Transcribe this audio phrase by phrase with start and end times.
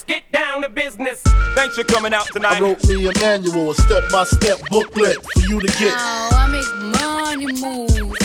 [0.00, 1.20] Let's get down to business.
[1.54, 2.56] Thanks for coming out tonight.
[2.56, 5.92] I wrote me a manual, a step-by-step booklet for you to get.
[5.94, 6.64] Oh, I make
[6.98, 8.16] money move.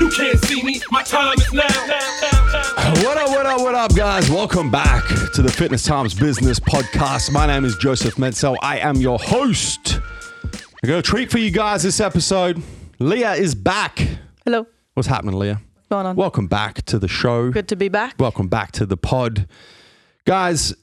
[0.00, 0.80] You can't see me.
[0.90, 1.64] My time is now.
[1.68, 3.04] now, now, now.
[3.04, 4.30] What up, what up, what up, guys?
[4.30, 5.04] Welcome back
[5.34, 7.30] to the Fitness Times Business Podcast.
[7.30, 8.56] My name is Joseph Medsell.
[8.62, 10.00] I am your host.
[10.82, 12.62] I got a treat for you guys this episode.
[13.00, 13.98] Leah is back.
[14.46, 14.66] Hello.
[14.94, 15.60] What's happening, Leah?
[15.74, 16.16] What's going on?
[16.16, 17.50] Welcome back to the show.
[17.50, 18.14] Good to be back.
[18.18, 19.46] Welcome back to the pod.
[20.24, 20.74] Guys,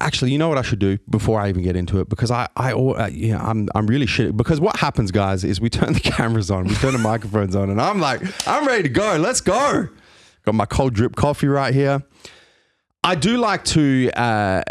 [0.00, 2.08] actually, you know what I should do before I even get into it?
[2.08, 4.36] Because I, I, uh, yeah, I'm, I'm really shit.
[4.36, 7.70] Because what happens, guys, is we turn the cameras on, we turn the microphones on,
[7.70, 9.16] and I'm like, I'm ready to go.
[9.16, 9.88] Let's go.
[10.44, 12.02] Got my cold drip coffee right here.
[13.04, 14.62] I do like to uh,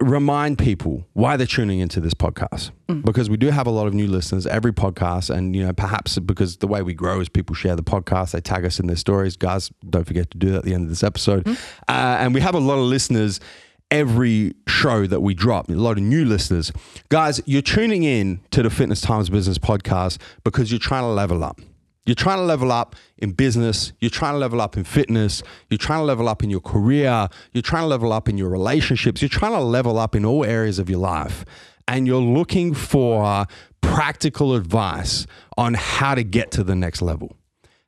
[0.00, 2.72] remind people why they're tuning into this podcast
[3.04, 6.18] because we do have a lot of new listeners every podcast and you know perhaps
[6.18, 8.96] because the way we grow is people share the podcast they tag us in their
[8.96, 11.46] stories guys don't forget to do that at the end of this episode
[11.88, 13.40] uh, and we have a lot of listeners
[13.90, 16.72] every show that we drop a lot of new listeners
[17.08, 21.44] guys you're tuning in to the fitness times business podcast because you're trying to level
[21.44, 21.60] up
[22.06, 23.92] you're trying to level up in business.
[23.98, 25.42] You're trying to level up in fitness.
[25.70, 27.28] You're trying to level up in your career.
[27.52, 29.22] You're trying to level up in your relationships.
[29.22, 31.44] You're trying to level up in all areas of your life.
[31.88, 33.46] And you're looking for
[33.80, 35.26] practical advice
[35.56, 37.36] on how to get to the next level,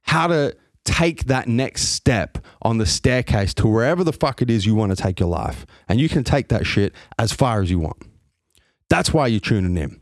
[0.02, 4.64] how to take that next step on the staircase to wherever the fuck it is
[4.64, 5.66] you want to take your life.
[5.88, 8.02] And you can take that shit as far as you want.
[8.88, 10.00] That's why you're tuning in.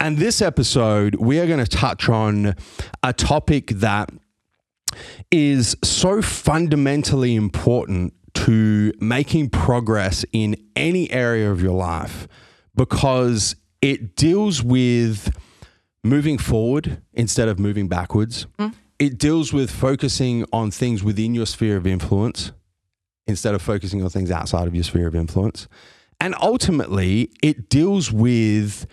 [0.00, 2.56] And this episode, we are going to touch on
[3.04, 4.10] a topic that
[5.30, 12.26] is so fundamentally important to making progress in any area of your life
[12.74, 15.36] because it deals with
[16.02, 18.46] moving forward instead of moving backwards.
[18.58, 18.74] Mm.
[19.02, 22.52] It deals with focusing on things within your sphere of influence
[23.26, 25.66] instead of focusing on things outside of your sphere of influence.
[26.20, 28.86] And ultimately, it deals with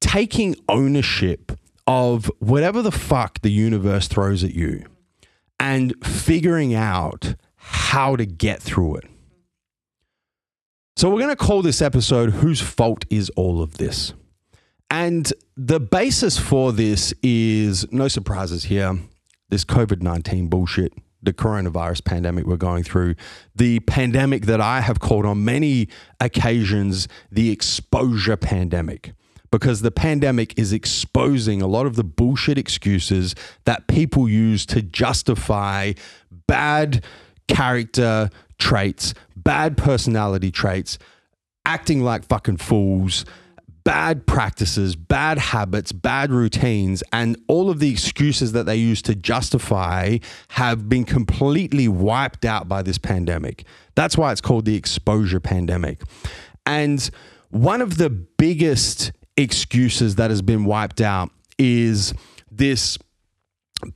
[0.00, 1.50] taking ownership
[1.88, 4.84] of whatever the fuck the universe throws at you
[5.58, 9.04] and figuring out how to get through it.
[10.94, 14.14] So, we're going to call this episode Whose Fault is All of This?
[14.88, 18.96] And the basis for this is no surprises here
[19.50, 23.14] this COVID 19 bullshit, the coronavirus pandemic we're going through,
[23.54, 25.88] the pandemic that I have called on many
[26.18, 29.12] occasions the exposure pandemic.
[29.50, 33.34] Because the pandemic is exposing a lot of the bullshit excuses
[33.64, 35.92] that people use to justify
[36.46, 37.04] bad
[37.48, 40.98] character traits, bad personality traits,
[41.66, 43.24] acting like fucking fools,
[43.84, 49.14] bad practices, bad habits, bad routines, and all of the excuses that they use to
[49.14, 50.18] justify
[50.50, 53.64] have been completely wiped out by this pandemic.
[53.94, 56.02] That's why it's called the exposure pandemic.
[56.66, 57.08] And
[57.50, 62.14] one of the biggest excuses that has been wiped out is
[62.50, 62.98] this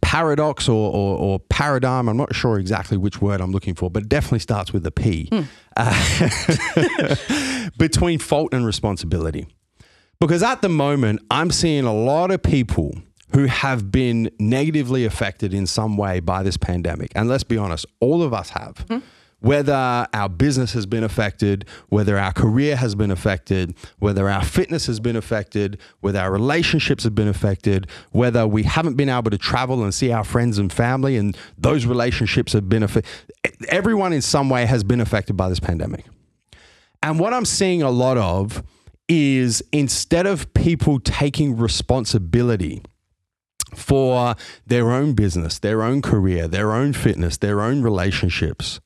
[0.01, 2.09] paradox or, or, or paradigm.
[2.09, 4.91] I'm not sure exactly which word I'm looking for, but it definitely starts with a
[4.91, 5.31] P
[5.77, 6.29] uh,
[7.79, 9.47] between fault and responsibility.
[10.21, 12.95] Because at the moment, I'm seeing a lot of people
[13.35, 17.11] who have been negatively affected in some way by this pandemic.
[17.17, 18.87] And let's be honest, all of us have.
[18.89, 19.05] Mm-hmm.
[19.41, 24.87] Whether our business has been affected, whether our career has been affected, whether our fitness
[24.87, 29.37] has been affected, whether our relationships have been affected, whether we haven't been able to
[29.37, 33.11] travel and see our friends and family and those relationships have been affected.
[33.69, 36.07] Everyone in some way has been affected by this pandemic.
[37.03, 38.63] And what I'm seeing a lot of
[39.09, 42.83] is instead of people taking responsibility
[43.75, 48.81] for their own business, their own career, their own fitness, their own relationships,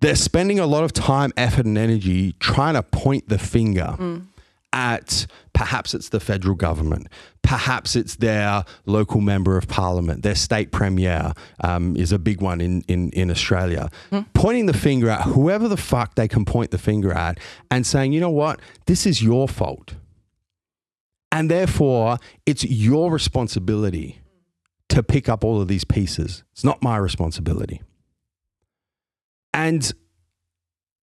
[0.00, 4.26] they're spending a lot of time, effort, and energy trying to point the finger mm.
[4.72, 7.08] At perhaps it's the federal government,
[7.42, 11.32] perhaps it's their local member of parliament, their state premier
[11.64, 13.90] um, is a big one in, in, in Australia,
[14.34, 17.38] pointing the finger at whoever the fuck they can point the finger at
[17.70, 19.94] and saying, you know what, this is your fault.
[21.32, 24.20] And therefore, it's your responsibility
[24.88, 26.44] to pick up all of these pieces.
[26.52, 27.82] It's not my responsibility.
[29.52, 29.92] And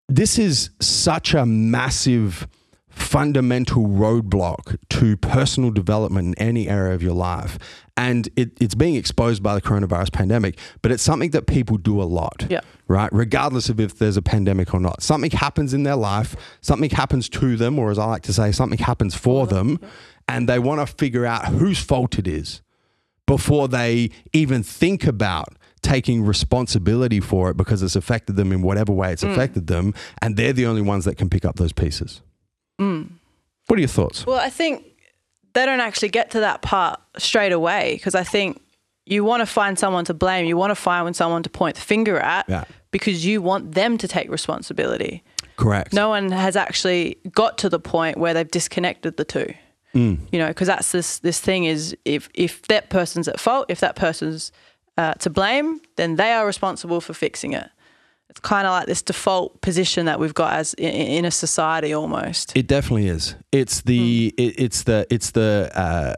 [0.07, 2.47] this is such a massive
[2.95, 7.59] fundamental roadblock to personal development in any area of your life.
[7.97, 12.01] And it, it's being exposed by the coronavirus pandemic, but it's something that people do
[12.01, 12.61] a lot, Yeah.
[12.87, 13.09] right?
[13.13, 15.01] Regardless of if there's a pandemic or not.
[15.03, 18.51] Something happens in their life, something happens to them, or as I like to say,
[18.51, 19.79] something happens for them,
[20.27, 22.61] and they want to figure out whose fault it is
[23.27, 25.49] before they even think about
[25.81, 29.13] taking responsibility for it because it's affected them in whatever way Mm.
[29.13, 32.21] it's affected them, and they're the only ones that can pick up those pieces.
[32.79, 33.09] Mm.
[33.67, 34.25] What are your thoughts?
[34.25, 34.83] Well, I think
[35.53, 38.61] they don't actually get to that part straight away because I think
[39.05, 40.45] you want to find someone to blame.
[40.45, 42.65] You want to find someone to point the finger at Yeah.
[42.91, 45.23] because you want them to take responsibility.
[45.57, 45.93] Correct.
[45.93, 49.53] No one has actually got to the point where they've disconnected the two.
[49.93, 50.19] Mm.
[50.31, 53.79] You know, because that's this this thing is if if that person's at fault, if
[53.79, 54.51] that person's
[54.97, 57.69] uh, to blame, then they are responsible for fixing it.
[58.29, 61.93] It's kind of like this default position that we've got as in, in a society
[61.93, 62.55] almost.
[62.57, 63.35] It definitely is.
[63.51, 64.41] It's the Hmm.
[64.43, 66.13] it, it's the it's the uh,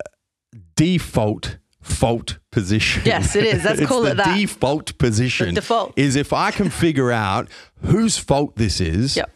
[0.75, 3.03] default fault position.
[3.05, 3.63] Yes, it is.
[3.63, 4.35] Let's call the it that.
[4.37, 5.47] Default position.
[5.49, 5.93] The default.
[5.95, 7.47] is if I can figure out
[7.85, 9.31] whose fault this is, Yep.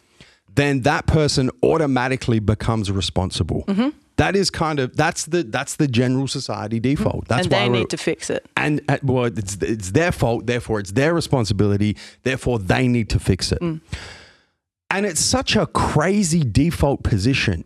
[0.54, 3.64] then that person automatically becomes responsible.
[3.68, 3.88] Mm-hmm.
[4.16, 7.28] That is kind of that's the that's the general society default.
[7.28, 8.46] That's and why they need to fix it.
[8.56, 10.46] and uh, well, it's it's their fault.
[10.46, 11.96] Therefore, it's their responsibility.
[12.22, 13.60] Therefore, they need to fix it.
[13.60, 13.80] Mm.
[14.90, 17.64] And it's such a crazy default position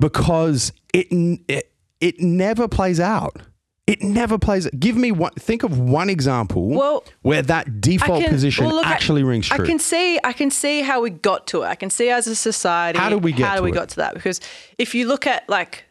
[0.00, 1.08] because it
[1.48, 1.70] it
[2.00, 3.42] it never plays out.
[3.86, 4.66] It never plays.
[4.78, 5.32] Give me one.
[5.32, 9.62] Think of one example Well, where that default position well, look, I- actually rings true.
[9.62, 11.66] I can see I can see how we got to it.
[11.66, 13.74] I can see as a society How did we get how to we it?
[13.74, 14.40] got to that because
[14.78, 15.84] if you look at like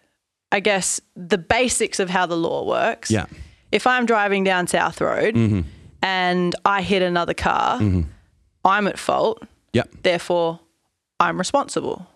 [0.51, 3.12] I guess the basics of how the law works.
[3.12, 3.25] Yeah.
[3.72, 5.62] If I'm driving down South Road Mm-hmm.
[6.01, 7.80] and I hit another car,
[8.66, 9.44] I'm at fault.
[9.74, 9.89] Yep.
[10.04, 10.60] Therefore,
[11.19, 12.07] I'm responsible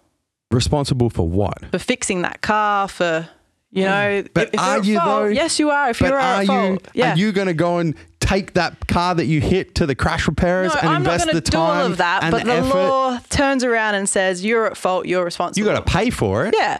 [0.49, 1.65] Responsible for what?
[1.71, 3.27] for fixing that car for
[3.71, 4.23] you know.
[4.23, 4.27] Mm.
[4.33, 5.25] But if are you fault, though?
[5.27, 5.89] Yes, you are.
[5.89, 7.13] If you're are at you fault, yeah.
[7.13, 10.27] are you going to go and take that car that you hit to the crash
[10.27, 12.45] repairers No, and I'm not invest going the to do all of that, and but
[12.45, 12.73] the effort?
[12.73, 15.65] law turns around and says you're at fault, you're responsible.
[15.65, 16.53] you got to pay for it.
[16.57, 16.79] Yeah,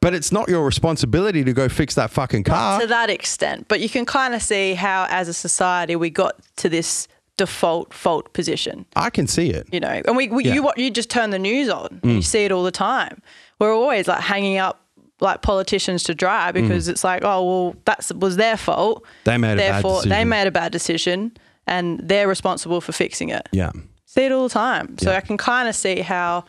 [0.00, 2.80] But it's not your responsibility to go fix that fucking car.
[2.80, 3.66] to that extent.
[3.68, 7.06] But you can kind of see how, as a society, we got to this
[7.36, 8.84] default fault position.
[8.96, 9.68] I can see it.
[9.72, 10.56] You know, and we, we Yeah.
[10.56, 10.76] Mm.
[10.76, 13.22] you you just turn the news on, and you see it all the time.
[13.60, 14.80] We're always like hanging up
[15.20, 19.02] like politicians to dry because it's like, oh well, that was their fault.
[19.04, 19.24] Mm.
[19.24, 20.28] They made a bad Therefore, they decision.
[20.28, 21.32] made a bad decision,
[21.66, 23.48] and they're responsible for fixing it.
[23.52, 23.72] Yeah.
[24.06, 24.96] see it all the time.
[24.98, 25.16] So Yeah.
[25.18, 26.44] I can kind of see how,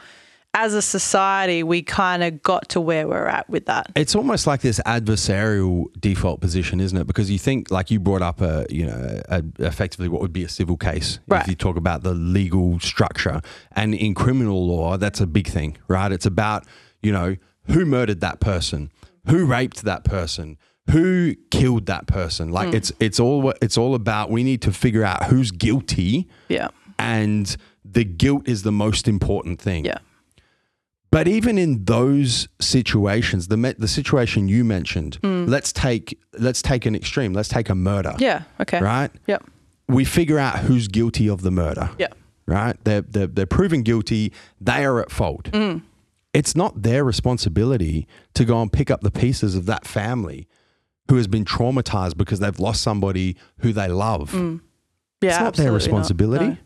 [0.54, 3.88] as a society, we kind of got to where we're at with that.
[3.96, 7.06] It's almost like this adversarial default position, isn't it?
[7.08, 10.44] Because you think, like you brought up, a you know, a, effectively what would be
[10.44, 11.42] a civil case Right.
[11.42, 13.42] if you talk about the legal structure,
[13.74, 16.12] and in criminal law, that's a big thing, right?
[16.12, 16.66] It's about
[17.02, 17.36] you know
[17.72, 18.92] who murdered that person,
[19.28, 20.58] who raped that person,
[20.92, 22.52] who killed that person.
[22.52, 24.30] Like it's it's all it's all about.
[24.32, 27.56] We need to figure out who's guilty, Yeah, and
[27.86, 29.86] the guilt is the most important thing.
[29.86, 30.00] yeah,
[31.12, 36.86] But even in those situations, the me- the situation you mentioned, let's take let's take
[36.86, 37.34] an extreme.
[37.34, 38.14] Let's take a murder.
[38.20, 38.44] yeah.
[38.60, 38.80] Okay.
[38.82, 39.12] Right.
[39.28, 39.44] Yep.
[39.88, 41.90] We figure out who's guilty of the murder.
[41.98, 42.08] Yeah.
[42.46, 42.76] Right.
[42.84, 44.32] They're they're, they're proven guilty.
[44.62, 45.46] They are at fault.
[45.52, 45.82] Mm.
[46.34, 50.48] It's not their responsibility to go and pick up the pieces of that family
[51.10, 54.32] who has been traumatized because they've lost somebody who they love.
[54.32, 54.62] Mm.
[55.22, 55.30] Yeah.
[55.32, 56.46] It's not their responsibility.
[56.50, 56.58] No.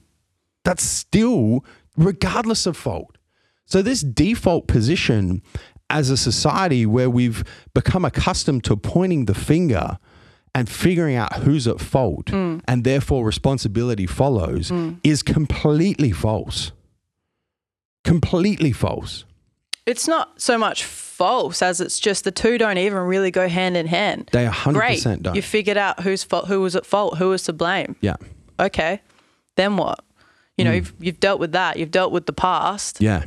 [0.65, 1.63] That's still,
[1.97, 3.17] regardless of fault.
[3.65, 5.41] So, this default position
[5.89, 7.43] as a society where we've
[7.73, 9.97] become accustomed to pointing the finger
[10.53, 12.61] and figuring out who's at fault Mm.
[12.67, 14.71] and therefore responsibility follows
[15.03, 16.71] is completely false.
[18.03, 19.25] Completely false.
[19.85, 23.75] It's not so much false as it's just the two don't even really go hand
[23.75, 24.29] in hand.
[24.31, 25.03] They 100% Great.
[25.21, 25.35] don't.
[25.35, 27.95] You figured out who's fault, who was at fault, who was to blame.
[28.01, 28.15] yeah.
[28.59, 29.01] Okay.
[29.55, 30.03] Then what?
[30.57, 30.75] You know, hmm.
[30.75, 31.77] you've, you've dealt with that.
[31.77, 33.01] You've dealt with the past.
[33.01, 33.23] Yeah.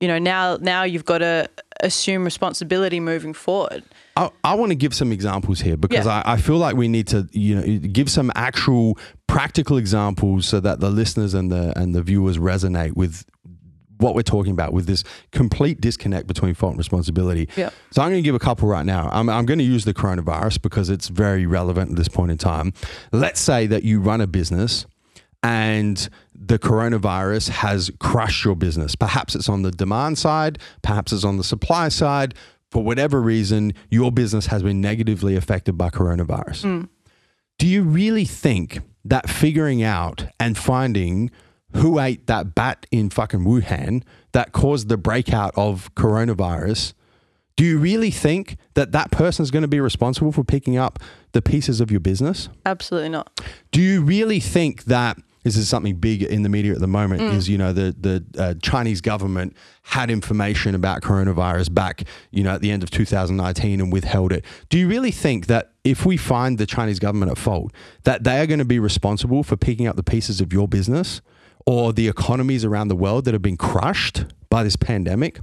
[0.00, 1.48] You know, now now you've got to
[1.80, 3.82] assume responsibility moving forward.
[4.16, 6.22] I, I want to give some examples here because Yeah.
[6.24, 10.60] I, I feel like we need to, you know, give some actual practical examples so
[10.60, 13.24] that the listeners and the and the viewers resonate with
[13.98, 17.48] what we're talking about with this complete disconnect between fault and responsibility.
[17.56, 17.70] Yeah.
[17.90, 19.08] So I'm going to give a couple right now.
[19.12, 22.38] I'm, I'm going to use the coronavirus because it's very relevant at this point in
[22.38, 22.72] time.
[23.12, 24.86] Let's say that you run a business
[25.42, 28.94] and the coronavirus has crushed your business.
[28.94, 32.34] Perhaps it's on the demand side, perhaps it's on the supply side.
[32.70, 36.64] For whatever reason, your business has been negatively affected by coronavirus.
[36.64, 36.88] Mm.
[37.58, 41.30] Do you really think that figuring out and finding
[41.76, 46.94] who ate that bat in fucking Wuhan that caused the breakout of coronavirus,
[47.56, 50.98] do you really think that that person is going to be responsible for picking up
[51.32, 52.48] the pieces of your business?
[52.64, 53.40] Absolutely not.
[53.72, 57.22] Do you really think that this is something big in the media at the moment.
[57.22, 62.50] Is you know the the uh, Chinese government had information about coronavirus back you know
[62.50, 64.44] at the end of 2019 and withheld it.
[64.68, 67.72] Do you really think that if we find the Chinese government at fault,
[68.04, 71.22] that they are going to be responsible for picking up the pieces of your business
[71.68, 75.38] or the economies around the world that have been crushed by this pandemic?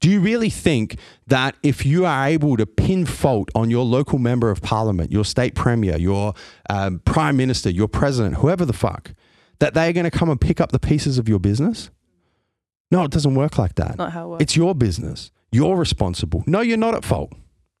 [0.00, 4.18] Do you really think that if you are able to pin fault on your local
[4.18, 6.34] member of parliament, your state premier, your
[6.68, 9.12] um, prime minister, your president, whoever the fuck,
[9.60, 11.90] that they are going to come and pick up the pieces of your business?
[12.90, 13.98] No, it doesn't work like that.
[13.98, 14.42] Not how it works.
[14.42, 15.30] It's your business.
[15.52, 16.42] You're responsible.
[16.48, 17.32] No, you're not at fault.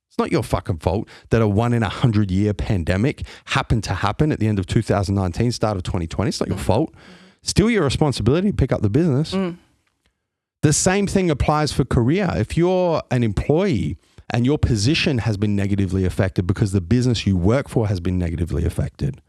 [0.08, 3.94] It's not your fucking fault that a one in a hundred year pandemic happened to
[3.94, 6.28] happen at the end of 2019, start of 2020.
[6.28, 6.94] It's not your fault.
[7.42, 9.32] Still your responsibility to pick up the business.
[9.32, 9.56] Mm.
[10.62, 12.30] The same thing applies for career.
[12.34, 13.96] If you're an employee
[14.30, 18.18] and your position has been negatively affected because the business you work for has been
[18.18, 19.22] negatively affected,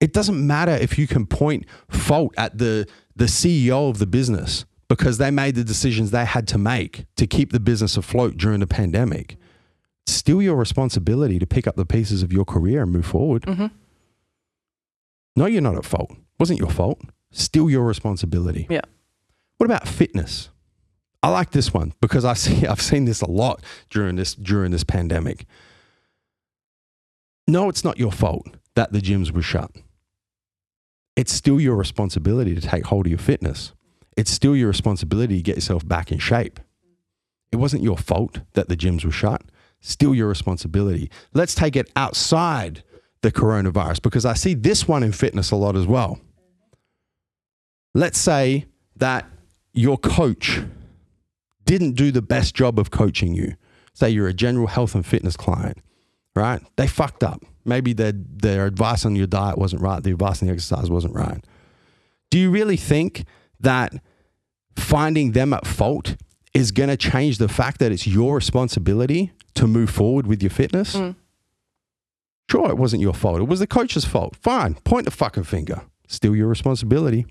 [0.00, 2.86] it doesn't matter if you can point fault at the,
[3.16, 7.26] the CEO of the business because they made the decisions they had to make to
[7.26, 9.36] keep the business afloat during the pandemic.
[10.04, 13.42] It's still your responsibility to pick up the pieces of your career and move forward.
[13.42, 13.66] Mm-hmm.
[15.36, 16.10] No, you're not at fault.
[16.40, 17.00] Wasn't your fault.
[17.30, 18.66] Still your responsibility.
[18.70, 18.80] Yeah.
[19.58, 20.48] What about fitness?
[21.22, 24.72] I like this one because I see I've seen this a lot during this during
[24.72, 25.44] this pandemic.
[27.46, 29.70] No, it's not your fault that the gyms were shut.
[31.16, 33.72] It's still your responsibility to take hold of your fitness.
[34.16, 36.58] It's still your responsibility to get yourself back in shape.
[37.52, 39.42] It wasn't your fault that the gyms were shut.
[39.80, 41.10] Still your responsibility.
[41.34, 42.82] Let's take it outside
[43.22, 46.20] the coronavirus because I see this one in fitness a lot as well.
[47.94, 48.66] Let's say
[48.96, 49.26] that
[49.72, 50.60] your coach
[51.64, 53.54] didn't do the best job of coaching you.
[53.94, 55.78] Say you're a general health and fitness client,
[56.34, 56.60] right?
[56.76, 57.44] They fucked up.
[57.64, 61.14] Maybe their their advice on your diet wasn't right, the advice on the exercise wasn't
[61.14, 61.44] right.
[62.30, 63.24] Do you really think
[63.60, 63.92] that
[64.76, 66.16] finding them at fault
[66.54, 70.50] is going to change the fact that it's your responsibility to move forward with your
[70.50, 70.96] fitness?
[70.96, 71.16] Mm.
[72.50, 73.40] Sure, it wasn't your fault.
[73.40, 74.34] It was the coach's fault.
[74.36, 75.82] Fine, point the fucking finger.
[76.08, 77.26] Still your responsibility.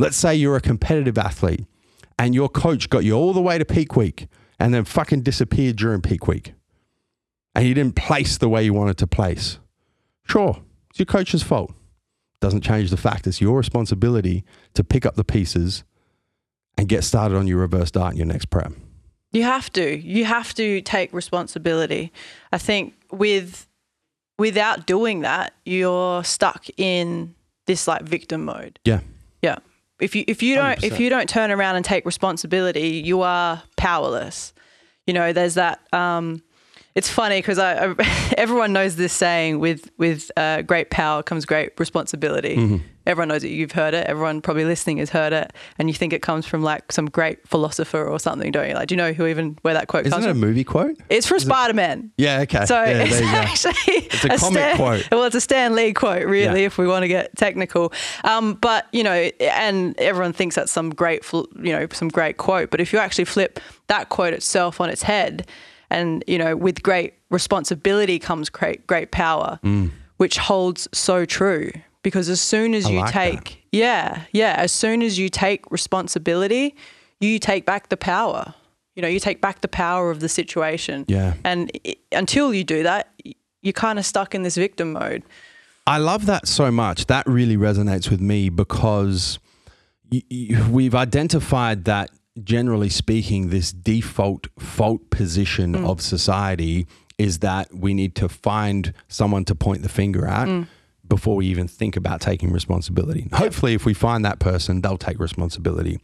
[0.00, 1.66] Let's say you're a competitive athlete
[2.18, 4.28] and your coach got you all the way to peak week
[4.58, 6.54] and then fucking disappeared during peak week
[7.54, 9.58] and you didn't place the way you wanted to place.
[10.26, 11.74] Sure, it's your coach's fault.
[12.40, 14.42] Doesn't change the fact it's your responsibility
[14.72, 15.84] to pick up the pieces
[16.78, 18.72] and get started on your reverse diet in your next prep.
[19.32, 19.98] You have to.
[19.98, 22.10] You have to take responsibility.
[22.52, 23.68] I think with
[24.38, 27.34] without doing that, you're stuck in
[27.66, 28.78] this like victim mode.
[28.86, 29.00] Yeah.
[30.00, 30.98] If you if you don't if 100%.
[30.98, 34.52] you don't turn around and take responsibility, you are powerless.
[35.06, 35.80] You know, there's that.
[35.92, 36.42] Um,
[36.94, 37.58] it's funny because
[38.36, 42.56] everyone knows this saying with with uh, great power comes great responsibility.
[42.56, 42.84] Mm-hmm.
[43.10, 43.48] Everyone knows it.
[43.48, 44.06] You've heard it.
[44.06, 47.46] Everyone probably listening has heard it, and you think it comes from like some great
[47.48, 48.74] philosopher or something, don't you?
[48.74, 50.40] Like, do you know who even where that quote Isn't comes it a from?
[50.40, 50.96] movie quote?
[51.08, 52.12] It's from Spider Man.
[52.16, 52.64] Yeah, okay.
[52.66, 53.36] So yeah, it's there you go.
[53.38, 55.08] actually It's a comic Stan, quote.
[55.10, 56.66] Well, it's a Stan Lee quote, really, Yeah.
[56.66, 57.92] if we want to get technical.
[58.22, 62.70] Um, but you know, and everyone thinks that's some great, you know, some great quote.
[62.70, 65.48] But if you actually flip that quote itself on its head,
[65.90, 69.58] and you know, with great responsibility comes great, great power,
[70.18, 71.72] which holds so true.
[72.02, 72.88] Because as soon as Mm.
[72.88, 73.30] I you like that.
[73.44, 76.74] take, yeah, yeah, as soon as you take responsibility,
[77.20, 78.54] you take back the power.
[78.96, 81.04] You know, you take back the power of the situation.
[81.08, 81.34] Yeah.
[81.44, 83.12] And i until you do that,
[83.62, 85.22] you're kind of stuck in this victim mode.
[85.86, 87.06] I love that so much.
[87.06, 89.38] That really resonates with me because
[90.10, 92.10] y- y- we've identified that,
[92.42, 96.86] generally speaking, this default fault position of society
[97.18, 100.48] is that we need to find someone to point the finger at
[101.10, 103.28] before we even think about taking responsibility.
[103.34, 106.00] Hopefully, if we find that person, they'll take responsibility.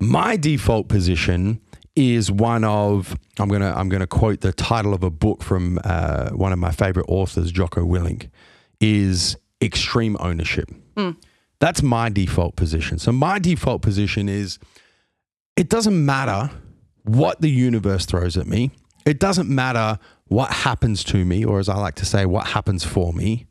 [0.00, 1.60] My default position
[1.94, 6.30] is one of I'm gonna I'm gonna quote the title of a book from uh,
[6.30, 8.30] one of my favorite authors, Jocko Willink,
[8.80, 10.68] is extreme ownership.
[11.60, 12.98] That's my default position.
[12.98, 14.58] So my default position is
[15.56, 16.50] it doesn't matter
[17.04, 18.72] what the universe throws at me.
[19.06, 22.84] It doesn't matter what happens to me, or as I like to say, what happens
[22.84, 23.46] for me.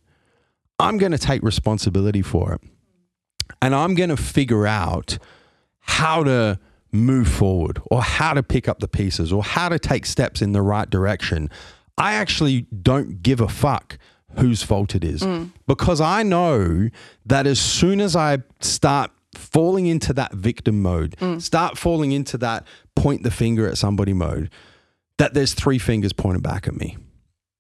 [0.82, 2.62] I'm going to take responsibility for it.
[3.62, 5.18] And I'm going to figure out
[5.80, 6.60] how to
[6.92, 10.52] move forward or how to pick up the pieces or how to take steps in
[10.52, 11.50] the right direction.
[11.98, 13.98] I actually don't give a fuck
[14.38, 15.52] whose fault it is mm.
[15.68, 16.90] because I know
[17.26, 21.42] that as soon as I start falling into that victim mode, mm.
[21.42, 24.50] start falling into that point the finger at somebody mode,
[25.18, 26.98] that there's three fingers pointing back at me.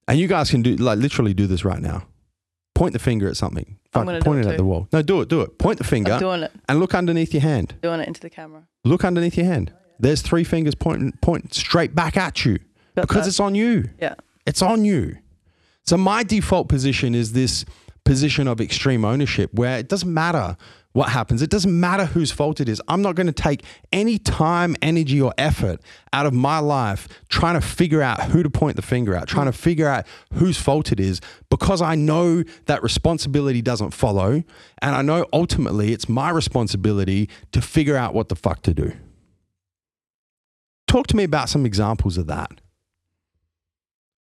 [0.07, 2.07] And you guys can do like literally do this right now.
[2.73, 3.77] Point the finger at something.
[3.91, 4.87] Fuck, point it it at the wall.
[4.93, 5.57] No, do it, do it.
[5.57, 7.75] Point the finger I'm doing it, and look underneath your hand.
[7.81, 8.63] doing it into the camera.
[8.83, 9.73] Look underneath your hand.
[9.99, 12.57] There's three fingers pointing point straight back at you
[12.95, 13.29] Got because that.
[13.29, 13.89] it's on you.
[13.99, 14.15] Yeah.
[14.47, 15.17] It's on you.
[15.83, 17.65] So my default position is this
[18.03, 20.57] position of extreme ownership where it doesn't matter
[20.93, 21.41] what happens.
[21.41, 22.81] It doesn't matter whose fault it is.
[22.89, 25.79] I'm not going to take any time, energy, or effort
[26.11, 29.45] out of my life trying to figure out who to point the finger at, trying
[29.45, 34.43] to figure out whose fault it is, because I know that responsibility doesn't follow.
[34.81, 38.91] And I know ultimately it's my responsibility to figure out what the fuck to do.
[40.87, 42.51] Talk to me about some examples of that.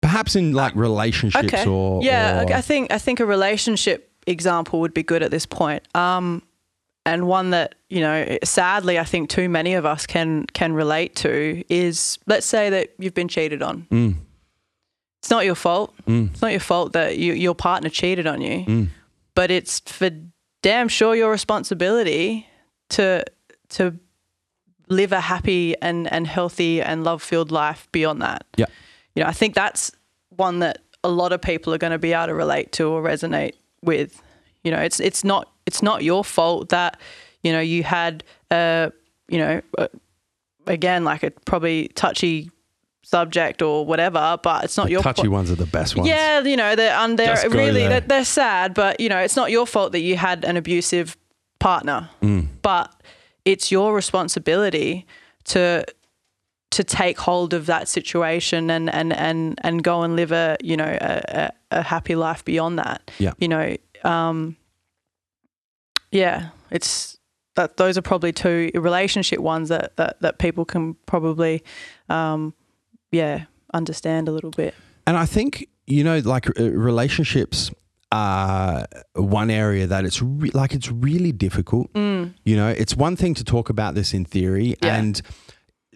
[0.00, 1.66] Perhaps in like relationships Okay.
[1.68, 5.46] or yeah, or- I think I think a relationship example would be good at this
[5.46, 5.82] point.
[5.96, 6.42] Um,
[7.04, 11.14] and one that you know, sadly, I think too many of us can can relate
[11.16, 13.86] to is let's say that you've been cheated on.
[13.90, 14.14] Mm,
[15.20, 15.94] It's not your fault.
[16.06, 18.88] mm, It's not your fault that you, your partner cheated on you, mm.
[19.34, 20.10] but it's for
[20.62, 22.46] damn sure your responsibility
[22.90, 23.24] to
[23.70, 23.98] to
[24.88, 28.44] live a happy and and healthy and love filled life beyond that.
[28.56, 28.66] Yeah.
[29.14, 29.92] You know, I think that's
[30.36, 33.02] one that a lot of people are going to be able to relate to or
[33.02, 34.22] resonate with.
[34.64, 37.00] You know, it's it's not it's not your fault that
[37.42, 38.90] you know you had uh
[39.28, 39.88] you know uh,
[40.66, 42.50] again like a probably touchy
[43.04, 45.32] subject or whatever, but it's not your touchy fault.
[45.32, 46.08] ones are the best ones.
[46.08, 49.50] Yeah, you know, they're and they're really they're, they're sad, but you know, it's not
[49.50, 51.16] your fault that you had an abusive
[51.58, 52.46] partner, Mm.
[52.62, 52.88] but
[53.44, 55.06] it's your responsibility
[55.44, 55.84] to
[56.70, 60.76] to take hold of that situation and and and and go and live a you
[60.76, 63.10] know a, a, a happy life beyond that.
[63.18, 63.32] Yeah.
[63.38, 64.56] You know, um,
[66.12, 67.18] yeah, it's
[67.56, 71.62] that those are probably two relationship ones that that that people can probably,
[72.08, 72.54] um,
[73.10, 74.74] yeah, understand a little bit.
[75.06, 77.70] And I think, you know, like uh, relationships
[78.12, 81.90] are one area that it's re- like it's really difficult.
[81.94, 84.96] You know, it's one thing to talk about this in theory Yeah.
[84.96, 85.22] and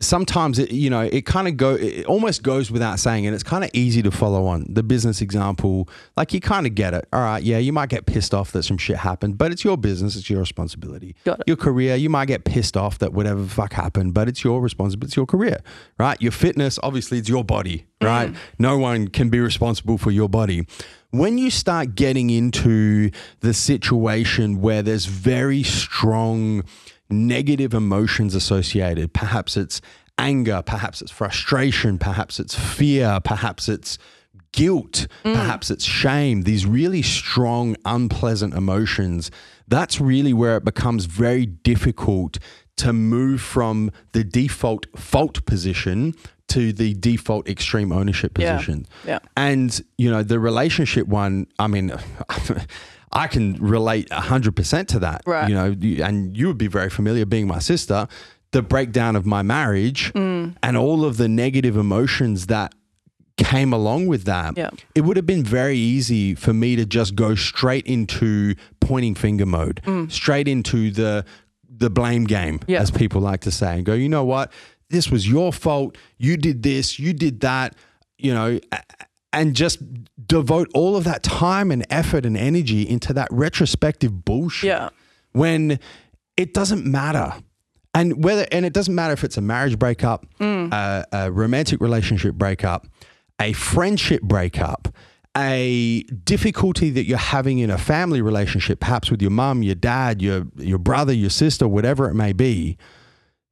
[0.01, 3.45] sometimes it, you know, it kind of go it almost goes without saying and it's
[3.45, 4.67] kind of easy to follow on.
[4.69, 7.09] The business example, like you kind of get it.
[7.13, 9.77] All right, yeah, you might get pissed off that some shit happened, but it's your
[9.77, 11.17] business, it's your responsibility.
[11.25, 11.41] It.
[11.47, 14.61] Your career, you might get pissed off that whatever the fuck happened, but it's your
[14.61, 15.61] responsibility, it's your career,
[15.99, 16.21] right?
[16.21, 18.33] Your fitness, obviously, it's your body, right?
[18.33, 18.37] Mm.
[18.59, 20.67] No one can be responsible for your body.
[21.11, 26.65] When you start getting into the situation where there's very strong
[27.11, 29.81] negative emotions associated, perhaps it's
[30.19, 33.99] anger, perhaps it's frustration, perhaps it's fear, perhaps it's
[34.53, 35.35] guilt, mm.
[35.35, 39.31] perhaps it's shame, these really strong, unpleasant emotions,
[39.69, 42.39] that's really where it becomes very difficult
[42.77, 46.15] to move from the default fault position
[46.49, 48.87] to the default extreme ownership position.
[49.05, 49.13] Yeah.
[49.13, 49.19] Yeah.
[49.37, 51.93] And, you know, the relationship one, I mean,
[53.13, 55.23] I can relate 100% to that.
[55.27, 55.49] Right.
[55.49, 58.09] You know, and you would be very familiar being my sister,
[58.53, 60.57] the breakdown of my marriage Mm.
[60.63, 62.75] and all of the negative emotions that
[63.37, 64.57] came along with that.
[64.57, 64.71] Yeah.
[64.95, 69.45] It would have been very easy for me to just go straight into pointing finger
[69.47, 71.25] mode, straight into the
[71.79, 72.81] the blame game, Yeah.
[72.81, 74.51] as people like to say, and go, you know what?
[74.89, 75.99] This was your fault.
[76.17, 77.75] You did this, you did that,
[78.17, 78.59] you know,
[79.33, 79.79] and just
[80.27, 84.89] devote all of that time and effort and energy into that retrospective bullshit Yeah.
[85.33, 85.79] when
[86.37, 87.35] it doesn't matter.
[87.95, 90.71] And whether and it doesn't matter if it's a marriage breakup, mm.
[90.73, 92.87] a, a romantic relationship breakup,
[93.41, 94.89] a friendship breakup,
[95.37, 100.21] a difficulty that you're having in a family relationship, perhaps with your mum, your dad,
[100.21, 102.77] your your brother, your sister, whatever it may be,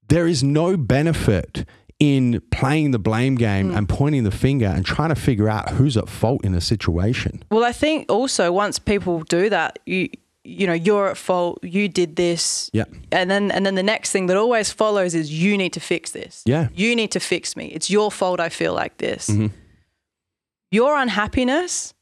[0.08, 1.66] there is no benefit
[2.12, 5.96] in playing the blame game and pointing the finger and trying to figure out who's
[5.96, 7.42] at fault in a situation.
[7.50, 10.08] Well, I think also once people do that, you
[10.56, 11.58] you know you're at fault.
[11.62, 12.70] You did this.
[12.72, 12.84] Yeah.
[13.10, 16.10] And then and then the next thing that always follows is you need to fix
[16.12, 16.42] this.
[16.46, 16.68] Yeah.
[16.74, 17.66] You need to fix me.
[17.76, 18.40] It's your fault.
[18.40, 19.30] I feel like this.
[20.70, 21.94] Your unhappiness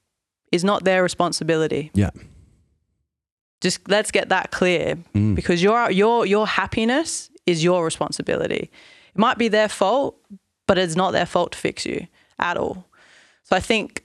[0.50, 1.90] is not their responsibility.
[1.94, 2.10] Yeah.
[3.60, 5.34] Just let's get that clear Mm.
[5.34, 8.70] because your your your happiness is your responsibility.
[9.14, 10.16] It might be their fault,
[10.66, 12.06] but it's not their fault to fix you
[12.38, 12.86] at all.
[13.44, 14.04] So I think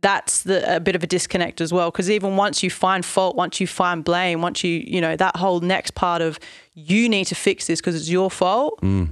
[0.00, 3.34] that's the, a bit of a disconnect as well because even once you find fault,
[3.36, 6.38] once you find blame, once you you know that whole next part of
[6.74, 8.80] you need to fix this because it's your fault.
[8.82, 9.10] Mm.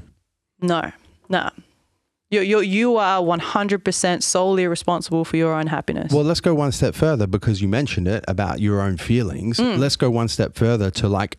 [0.60, 0.92] No,
[1.28, 1.50] no.
[2.30, 6.12] You you you are one hundred percent solely responsible for your own happiness.
[6.12, 9.58] Well, let's go one step further because you mentioned it about your own feelings.
[9.58, 9.78] Mm.
[9.78, 11.38] Let's go one step further to like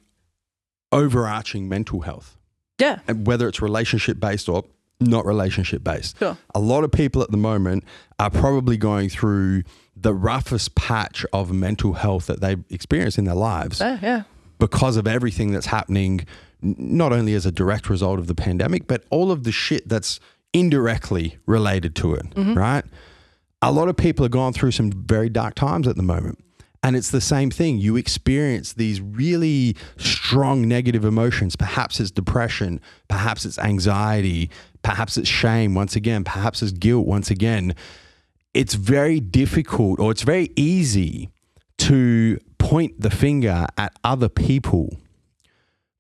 [0.92, 2.37] overarching mental health,
[2.80, 4.64] yeah, and whether it's relationship based or
[5.00, 6.18] not relationship based.
[6.18, 6.38] Sure.
[6.56, 7.84] A lot of people at the moment
[8.20, 9.64] are probably going through
[9.96, 14.24] the roughest patch of mental health that they've experienced in their lives Yeah, yeah.
[14.60, 16.26] because of everything that's happening,
[16.62, 20.20] not only as a direct result of the pandemic, but all of the shit that's
[20.54, 22.54] indirectly related to it, mm-hmm.
[22.54, 22.86] right?
[23.62, 26.44] A lot of people are going through some very dark times at the moment.
[26.84, 27.80] And it's the same thing.
[27.80, 31.56] You experience these really strong negative emotions.
[31.56, 34.50] Perhaps it's depression, perhaps it's anxiety,
[34.84, 37.76] perhaps it's shame, once again, perhaps it's guilt, once again.
[38.54, 41.30] It's very difficult or it's very easy
[41.80, 44.98] to point the finger at other people.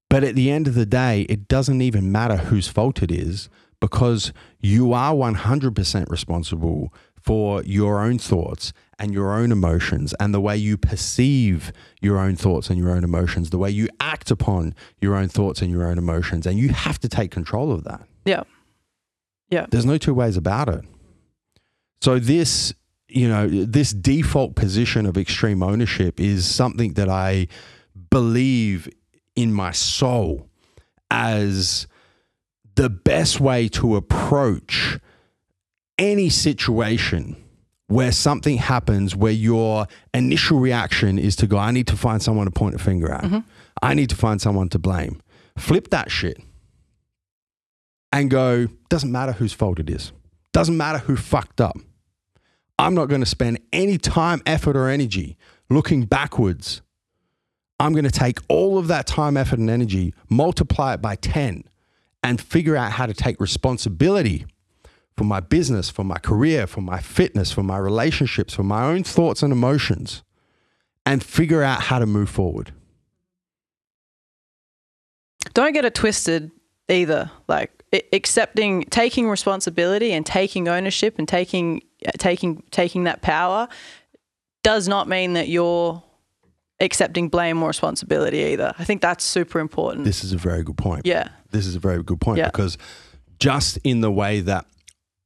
[0.10, 3.50] But at the end of the day, it doesn't even matter whose fault it is
[3.80, 10.42] because you are 100% responsible for your own thoughts and your own emotions and the
[10.42, 14.74] way you perceive your own thoughts and your own emotions, the way you act upon
[15.00, 16.48] your own thoughts and your own emotions.
[16.48, 18.08] And you have to take control of that.
[18.26, 18.44] Yeah.
[19.50, 19.68] Yeah.
[19.70, 20.84] There's no two ways about it.
[22.02, 22.74] So this,
[23.08, 27.48] you know, this default position of extreme ownership is something that I
[28.10, 28.90] believe
[29.36, 30.50] in my soul
[31.10, 31.88] as
[32.76, 35.00] the best way to approach
[35.98, 37.36] any situation
[37.88, 42.45] where something happens where your initial reaction is to go, I need to find someone
[42.45, 43.23] to point a finger at.
[43.23, 43.39] Mm-hmm.
[43.82, 45.21] I need to find someone to blame.
[45.58, 46.38] Flip that shit
[48.12, 50.12] and go, doesn't matter whose fault it is.
[50.52, 51.78] Doesn't matter who fucked up.
[52.80, 55.38] I'm not going to spend any time, effort, or energy
[55.69, 56.82] looking backwards.
[57.80, 61.63] I'm going to take all of that time, effort, and energy, multiply it by 10,
[62.23, 64.45] and figure out how to take responsibility
[65.18, 69.04] for my business, for my career, for my fitness, for my relationships, for my own
[69.04, 70.24] thoughts and emotions,
[71.06, 72.72] and figure out how to move forward.
[75.54, 76.52] don't get it twisted
[76.90, 77.32] either.
[77.48, 77.72] Like
[78.14, 81.82] accepting, taking responsibility and taking ownership and taking
[82.20, 83.68] taking taking that power
[84.64, 86.04] does not mean that you're
[86.80, 88.74] accepting blame or responsibility either.
[88.78, 90.04] I think that's super important.
[90.06, 91.06] This is a very good point.
[91.08, 91.30] yeah.
[91.50, 92.48] This is a very good point Yeah.
[92.52, 92.78] because
[93.40, 94.66] just in the way that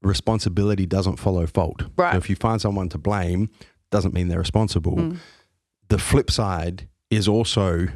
[0.02, 1.84] responsibility doesn't follow fault.
[1.98, 2.12] Right.
[2.14, 3.50] So if you find someone to blame,
[3.92, 4.96] doesn't mean they're responsible.
[4.96, 5.18] Mm.
[5.90, 7.88] The flip side is also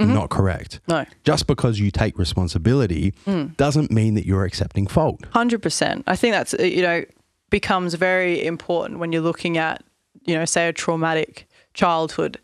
[0.00, 0.14] Mm-hmm.
[0.14, 0.80] not correct.
[0.88, 1.04] No.
[1.22, 3.56] Just because you take responsibility Mm.
[3.58, 5.20] doesn't mean that you're accepting fault.
[5.32, 6.02] Hundred percent.
[6.08, 7.04] I think that's uh, you know
[7.50, 9.84] becomes very important when you're looking at
[10.24, 12.40] you know say a traumatic childhood.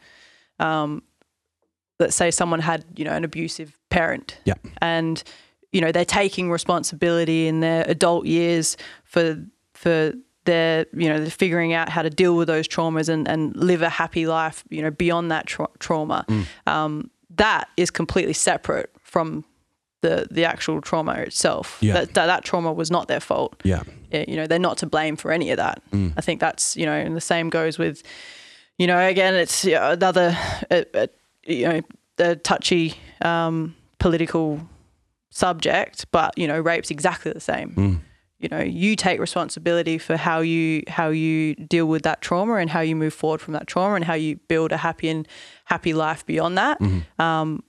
[0.61, 1.03] Um,
[1.99, 4.39] let's say someone had you know an abusive parent.
[4.45, 4.55] Yeah.
[4.83, 5.23] And
[5.73, 9.43] you know they're taking responsibility in their adult years for
[9.75, 10.13] for
[10.45, 13.83] their you know they're figuring out how to deal with those traumas and and live
[13.83, 16.25] a happy life you know beyond that tra- trauma.
[16.29, 16.47] Mm.
[16.67, 19.45] Um, that is completely separate from
[20.01, 21.79] the the actual trauma itself.
[21.81, 21.95] Yeah.
[21.95, 23.61] That, that that trauma was not their fault.
[23.65, 23.83] Yeah.
[24.11, 25.83] You know, they're not to blame for any of that.
[25.93, 26.15] Mm.
[26.17, 28.03] I think that's you know, and the same goes with,
[28.79, 30.37] you know, again, it's you know, another,
[30.71, 31.07] uh, uh,
[31.47, 31.81] you know,
[32.17, 34.61] the touchy um, political
[35.39, 37.71] subject, but you know, rape's exactly the same.
[37.75, 38.01] Mm.
[38.41, 42.71] You know, you take responsibility for how you how you deal with that trauma and
[42.71, 45.27] how you move forward from that trauma and how you build a happy and
[45.65, 46.79] happy life beyond that.
[46.81, 47.23] Mm-hmm.
[47.23, 47.63] Um,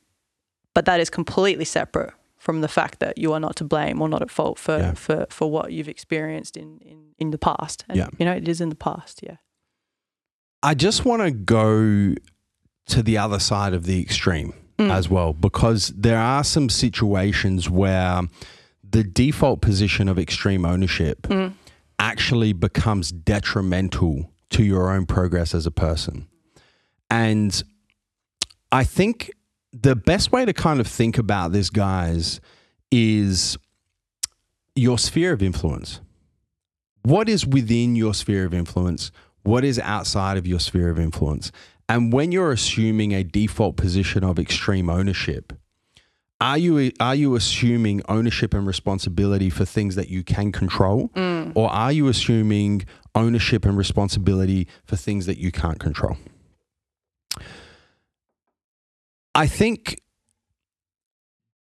[0.76, 4.08] but that is completely separate from the fact that you are not to blame or
[4.08, 4.94] not at fault for Yeah.
[4.94, 7.84] for, for what you've experienced in, in, in the past.
[7.90, 8.08] And, Yeah.
[8.20, 9.22] you know, it is in the past.
[9.24, 9.38] Yeah.
[10.62, 12.14] I just want to go
[12.94, 14.90] to the other side of the extreme Mm.
[14.90, 18.22] as well, because there are some situations where
[18.90, 21.54] the default position of extreme ownership Mm.
[22.00, 26.28] actually becomes detrimental to your own progress as a person.
[27.12, 27.62] And
[28.72, 29.32] I think
[29.74, 32.40] the best way to kind of think about this, guys,
[32.90, 33.58] is
[34.76, 36.00] your sphere of influence.
[37.04, 39.12] What is within your sphere of influence?
[39.44, 41.52] What is outside of your sphere of influence?
[41.90, 45.54] And when you're assuming a default position of extreme ownership,
[46.40, 51.52] are you are you assuming ownership and responsibility for things that you can control, mm.
[51.56, 56.16] or are you assuming ownership and responsibility for things that you can't control?
[59.36, 60.02] I think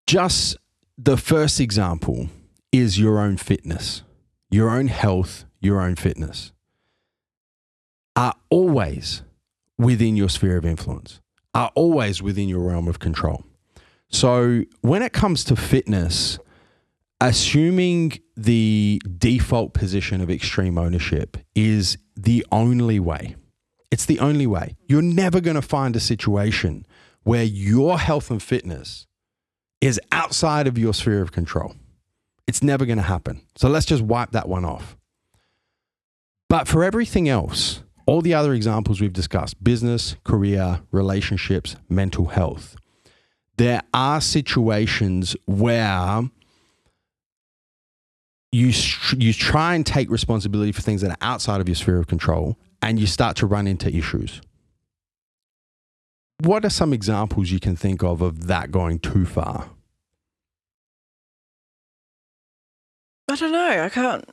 [0.07, 0.57] just
[0.97, 2.29] the first example
[2.71, 4.03] is your own fitness,
[4.49, 6.51] your own health, your own fitness.
[8.15, 9.23] Are always
[9.79, 11.21] within your sphere of influence,
[11.55, 13.43] are always within your realm of control.
[14.09, 16.37] So when it comes to fitness,
[17.21, 23.35] assuming the default position of extreme ownership is the only way.
[23.89, 24.75] It's the only way.
[24.87, 26.85] You're never going to find a situation
[27.23, 29.07] where your health and fitness
[29.81, 31.75] is outside of your sphere of control.
[32.47, 33.41] It's never going to happen.
[33.55, 34.97] So let's just wipe that one off.
[36.49, 42.75] But for everything else, all the other examples we've discussed business, career, relationships, mental health
[43.59, 46.21] there are situations where
[48.53, 48.71] you
[49.17, 52.57] you try and take responsibility for things that are outside of your sphere of control
[52.81, 54.41] and you start to run into issues.
[56.41, 59.71] What are some examples you can think of of that going too far?
[63.29, 63.83] I don't know.
[63.83, 64.25] I can't.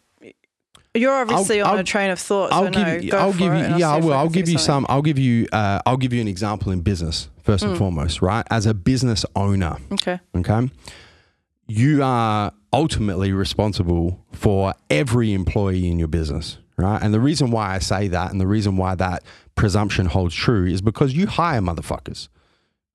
[0.96, 2.52] You're obviously on I'll- a train of thought.
[2.52, 3.12] I'll give no, you.
[3.12, 3.76] I'll give you.
[3.76, 4.12] Yeah, I will.
[4.12, 4.86] I'll give you something.
[4.86, 4.86] some.
[4.88, 5.46] I'll give you.
[5.52, 7.78] Uh, I'll give you an example in business first and Mm.
[7.78, 8.22] foremost.
[8.22, 10.18] Right, as a business owner, Okay.
[10.36, 10.70] okay,
[11.66, 17.02] you are ultimately responsible for every employee in your business, right?
[17.02, 19.22] And the reason why I say that, and the reason why that
[19.54, 22.28] presumption holds true, is because you hire motherfuckers.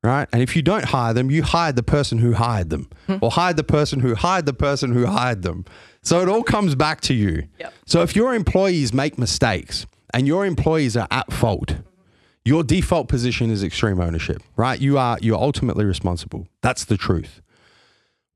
[0.04, 0.28] Right.
[0.34, 2.90] And if you don't hire them, you hired the person who hired them,
[3.22, 5.64] or hired the person who hired the person who hired them.
[6.04, 7.48] So it all comes back to you.
[7.60, 7.74] Yep.
[7.86, 11.76] So if your employees make mistakes and your employees are at fault,
[12.44, 14.80] your default position is extreme ownership, right?
[14.80, 16.48] You are you're ultimately responsible.
[16.62, 17.42] That's the truth.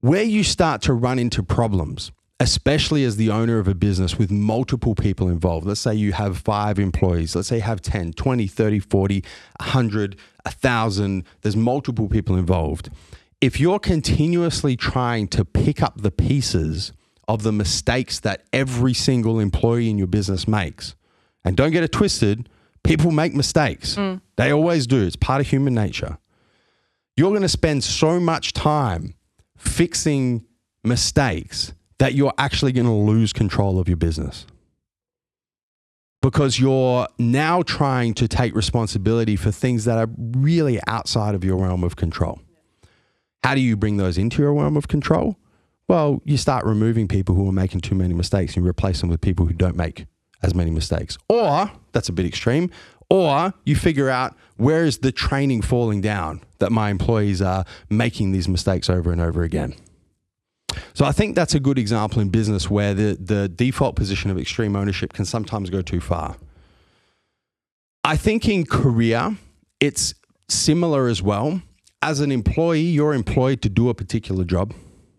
[0.01, 4.30] Where you start to run into problems, especially as the owner of a business with
[4.30, 5.65] multiple people involved.
[5.65, 9.23] Let's say you have 5 employees, let's say you have 10, 20, 30, 40,
[9.62, 12.89] 100, 1000, there's multiple people involved.
[13.41, 16.91] If you're continuously trying to pick up the pieces
[17.27, 20.95] of the mistakes that every single employee in your business makes,
[21.43, 22.49] and don't get it twisted,
[22.83, 23.95] people make mistakes.
[23.95, 24.21] Mm.
[24.35, 25.05] They always do.
[25.05, 26.17] It's part of human nature.
[27.17, 29.15] You're going to spend so much time
[29.57, 30.45] fixing
[30.83, 34.45] mistakes that you're actually going to lose control of your business.
[36.21, 41.57] Because you're now trying to take responsibility for things that are really outside of your
[41.57, 42.41] realm of control.
[43.43, 45.38] How do you bring those into your realm of control?
[45.88, 49.10] Well, you start removing people who are making too many mistakes and you replace them
[49.10, 50.06] with people who don't make
[50.41, 51.17] as many mistakes.
[51.30, 52.71] Or, that's a bit extreme,
[53.10, 58.32] or you figure out where is the training falling down that my employees are making
[58.32, 59.76] these mistakes over and over again.
[60.93, 64.38] So I think that's a good example in business where the, the default position of
[64.39, 66.36] extreme ownership can sometimes go too far.
[68.04, 69.38] I think in career,
[69.80, 70.15] it's
[70.48, 71.62] similar as well.
[72.02, 74.74] As an employee, you're employed to do a particular job,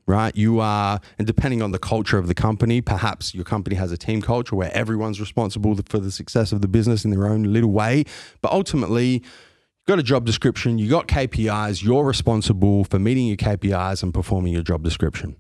[0.06, 0.34] right?
[0.36, 3.98] You are, and depending on the culture of the company, perhaps your company has a
[3.98, 7.72] team culture where everyone's responsible for the success of the business in their own little
[7.72, 8.04] way.
[8.40, 13.36] But ultimately, you've got a job description, You've got KPIs, you're responsible for meeting your
[13.36, 15.36] KPIs and performing your job description.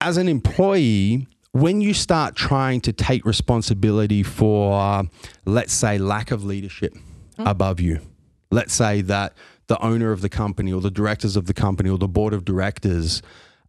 [0.00, 5.02] As an employee, when you start trying to take responsibility for,
[5.44, 6.94] let's say, lack of leadership
[7.36, 7.50] mm.
[7.50, 8.00] above you,
[8.50, 9.34] let's say that
[9.70, 12.44] the owner of the company or the directors of the company or the board of
[12.44, 13.22] directors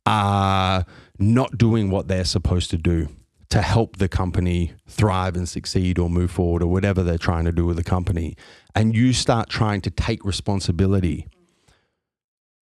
[0.07, 0.83] are
[1.19, 3.07] not doing what they're supposed to do
[3.49, 7.51] to help the company thrive and succeed or move forward or whatever they're trying to
[7.51, 8.35] do with the company,
[8.73, 11.27] and you start trying to take responsibility,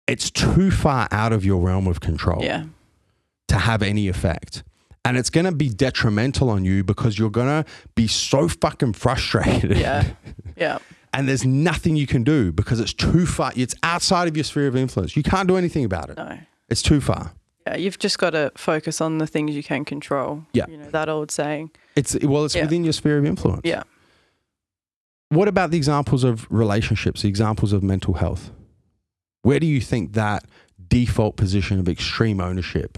[0.07, 2.63] it's too far out of your realm of control Yeah.
[3.49, 4.63] to have any effect.
[5.05, 8.93] And it's going to be detrimental on you because you're going to be so fucking
[8.93, 9.77] frustrated.
[9.77, 10.03] Yeah.
[10.57, 10.79] Yeah.
[11.13, 13.51] And there's nothing you can do because it's too far.
[13.55, 15.15] It's outside of your sphere of influence.
[15.15, 16.17] You can't do anything about it.
[16.17, 16.37] No.
[16.69, 17.31] It's too far.
[17.65, 17.75] Yeah.
[17.77, 20.43] You've just got to focus on the things you can control.
[20.53, 20.65] Yeah.
[20.69, 21.71] You know, that old saying.
[21.95, 22.63] It's well, it's Yeah.
[22.63, 23.61] within your sphere of influence.
[23.63, 23.83] Yeah.
[25.29, 28.51] What about the examples of relationships, the examples of mental health?
[29.41, 30.45] Where do you think that
[30.87, 32.97] default position of extreme ownership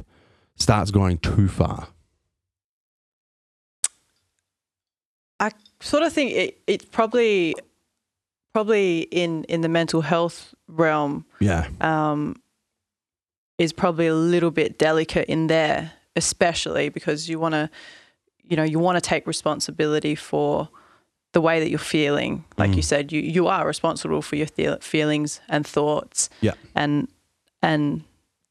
[0.56, 1.88] starts going too far?
[5.40, 7.56] I sort of think it, it's probably
[8.60, 11.68] probably in in the mental health realm Yeah.
[11.82, 12.36] um,
[13.58, 17.70] is probably a little bit delicate in there, especially because you want to,
[18.44, 20.70] you know, you want to take responsibility for
[21.34, 22.44] the way that you're feeling.
[22.58, 24.48] Like you said, you you are responsible for your
[24.82, 26.30] feelings and thoughts.
[26.42, 26.56] Yeah.
[26.76, 27.08] And
[27.62, 28.04] and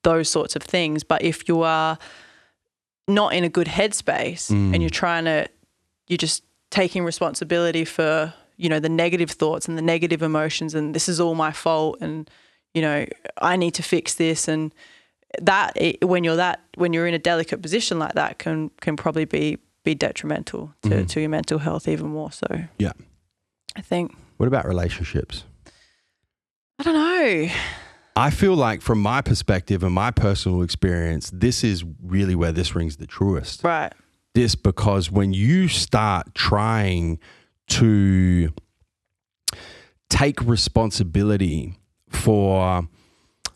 [0.03, 1.05] those sorts of things.
[1.05, 1.99] But if you are
[3.07, 4.73] not in a good headspace Mm.
[4.75, 5.49] and you're trying to,
[6.09, 10.95] you're just taking responsibility for you know the negative thoughts and the negative emotions and
[10.95, 12.29] this is all my fault and
[12.75, 13.07] you know
[13.41, 14.75] I need to fix this and
[15.41, 19.25] that when you're that when you're in a delicate position like that can can probably
[19.25, 21.07] be be detrimental to, mm-hmm.
[21.07, 22.47] to your mental health even more so
[22.79, 22.93] Yeah.
[23.77, 25.45] I think What about relationships?
[26.79, 27.51] I don't know
[28.17, 32.75] I feel like, from my perspective and my personal experience, this is really where this
[32.75, 33.63] rings the truest.
[33.63, 33.93] right
[34.35, 37.21] This because when you start trying
[37.69, 38.53] to
[40.09, 41.75] take responsibility
[42.09, 42.89] for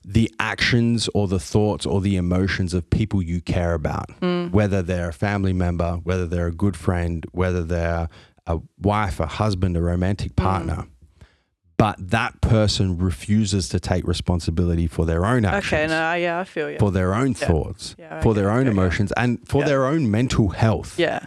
[0.05, 4.49] the actions or the thoughts or the emotions of people you care about, hmm.
[4.49, 8.09] whether they're a family member, whether they're a good friend, whether they're
[8.47, 10.45] a wife, a husband, a romantic hmm.
[10.45, 10.87] partner.
[11.77, 16.45] But that person refuses to take responsibility for their own actions Okay, no, yeah, I
[16.45, 16.79] feel you.
[16.79, 18.81] for their own thoughts, Yeah, I for their own yeah, yeah.
[18.81, 19.67] emotions, and for Yeah.
[19.67, 20.97] their own mental health.
[20.97, 21.27] yeah,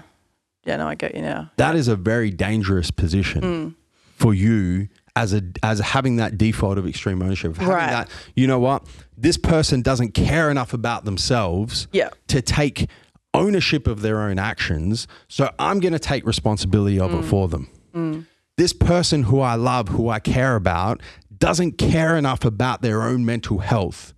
[0.65, 1.51] yeah, no, I get you now.
[1.57, 3.73] That is a very dangerous position Mm.
[4.15, 7.55] for you as a as having that default of extreme ownership.
[7.57, 7.89] Having Right.
[7.91, 8.83] that, you know what?
[9.17, 12.09] This person doesn't care enough about themselves Yeah.
[12.27, 12.89] to take
[13.33, 15.07] ownership of their own actions.
[15.27, 17.19] So I'm going to take responsibility of Mm.
[17.19, 18.27] it for them.
[18.57, 21.01] This person who I love, who I care about,
[21.37, 24.13] doesn't care enough about their own mental health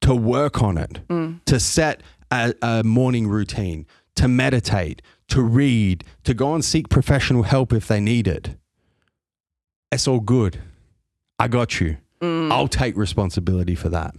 [0.00, 1.40] to work on it, Mm.
[1.46, 7.42] to set a, a morning routine, to meditate, to read, to go and seek professional
[7.44, 8.56] help if they need it.
[9.92, 10.60] It's all good.
[11.38, 11.96] I got you.
[12.20, 12.52] Mm.
[12.52, 14.14] I'll take responsibility for that.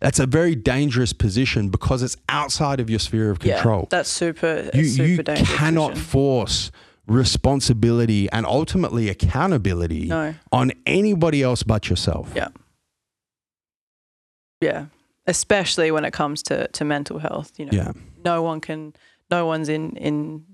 [0.00, 3.86] That's a very dangerous position because it's outside of your sphere of Yeah, control.
[3.90, 4.70] that's super.
[4.74, 6.08] you super you dangerous cannot position.
[6.10, 6.70] force
[7.06, 10.34] responsibility and ultimately accountability No.
[10.52, 12.30] on anybody else but yourself.
[12.36, 12.48] Yeah.
[14.60, 14.86] Yeah,
[15.26, 17.52] especially when it comes to to mental health.
[17.58, 17.92] You know, Yeah.
[18.24, 18.94] no one can.
[19.36, 20.44] No one's in in.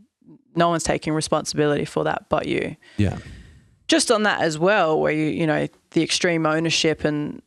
[0.57, 2.77] No one's taking responsibility for that but you.
[2.97, 3.19] Yeah.
[3.89, 7.43] just on that as well, where you you know the extreme ownership and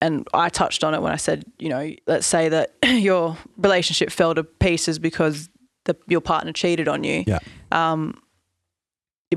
[0.00, 2.74] and I touched on it when I said you know let's say that
[3.08, 5.48] your relationship fell to pieces because
[5.84, 7.24] the, your partner cheated on you.
[7.26, 7.38] Yeah.
[7.70, 8.20] Um,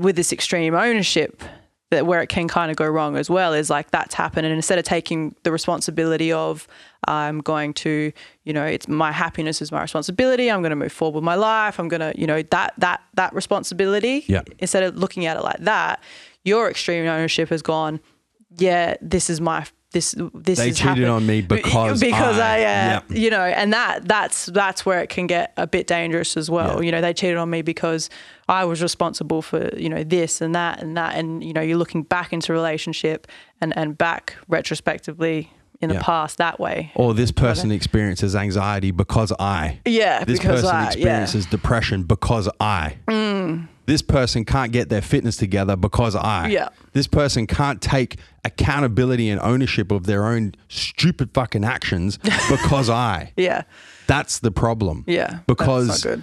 [0.00, 1.42] with this extreme ownership,
[1.90, 4.54] that where it can kind of go wrong as well is like that's happened, and
[4.54, 6.66] instead of taking the responsibility of
[7.06, 8.12] I'm going to
[8.44, 10.50] you know it's my happiness is my responsibility.
[10.50, 11.78] I'm going to move forward with my life.
[11.78, 14.42] I'm going to you know that that that responsibility Yeah.
[14.58, 16.02] instead of looking at it like that,
[16.44, 18.00] your extreme ownership has gone,
[18.58, 22.56] yeah, this is my this this They is cheated happened- on me because because I,
[22.56, 23.00] I- uh, yeah.
[23.10, 26.76] you know, and that that's that's where it can get a bit dangerous as well.
[26.80, 26.86] Yeah.
[26.86, 28.10] You know, they cheated on me because
[28.48, 31.78] I was responsible for you know this and that and that, and you know, you're
[31.78, 33.26] looking back into a relationship
[33.60, 35.98] and and back retrospectively in Yeah.
[35.98, 36.90] the past that way.
[36.94, 39.78] Or this person experiences anxiety because I.
[39.84, 42.96] Yeah, This person I, experiences depression because I.
[43.86, 46.48] This person can't get their fitness together because I.
[46.48, 46.68] Yeah.
[46.92, 52.18] This person can't take accountability and ownership of their own stupid fucking actions
[52.50, 53.32] because I.
[53.36, 53.62] Yeah,
[54.06, 55.04] That's the problem.
[55.06, 56.22] yeah, that's Because not good.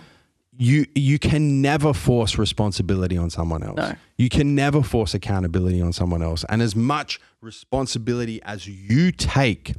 [0.58, 3.78] you you can never force responsibility on someone else.
[3.78, 3.94] No.
[4.18, 6.44] You can never force accountability on someone else.
[6.50, 9.74] And as much responsibility as you take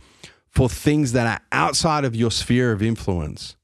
[0.49, 3.57] for things that are outside of your sphere of influence,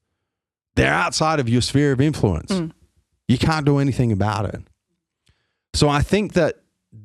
[0.75, 2.51] they're outside of your sphere of influence.
[2.53, 2.73] Mm.
[3.31, 4.61] You can't do anything about it.
[5.75, 6.57] So I think that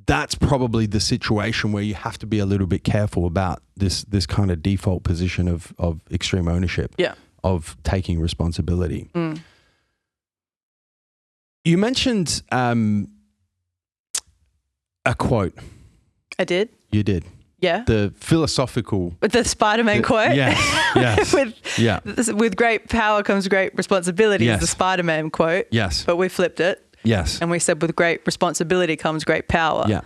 [0.08, 4.04] that's probably the situation where you have to be a little bit careful about this
[4.06, 7.14] this kind of default position of of extreme ownership Yeah.
[7.44, 9.08] of taking responsibility.
[9.14, 9.40] Mm.
[11.64, 13.08] You mentioned um,
[15.06, 15.54] a quote.
[16.40, 16.70] I did.
[16.92, 17.24] You did
[17.60, 17.84] Yeah.
[17.88, 19.14] the philosophical.
[19.22, 20.36] With the Spider-Man quote.
[20.36, 20.58] Yes,
[20.96, 21.34] yes.
[21.34, 22.00] with Yeah.
[22.34, 24.62] with great power comes great responsibility Yes.
[24.62, 25.68] is the Spider-Man quote.
[25.72, 26.04] Yes.
[26.06, 27.40] But we flipped it Yes.
[27.42, 29.86] and we said with great responsibility comes great power.
[29.88, 30.02] Yeah.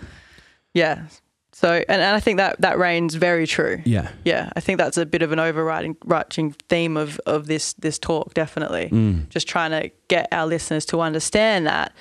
[0.73, 1.07] Yeah.
[1.51, 3.81] So and, and I think that that reigns very true.
[3.83, 4.09] Yeah.
[4.23, 7.99] Yeah, I think that's a bit of an overriding overarching theme of, of this this
[7.99, 8.87] talk, definitely.
[8.89, 9.27] Mm.
[9.29, 11.91] Just trying to get our listeners to understand that,